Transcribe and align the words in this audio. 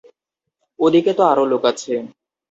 ওদিকে 0.79 1.11
তো 1.17 1.23
আরো 1.23 1.43
লোক 1.51 1.63
আছে। 1.71 1.93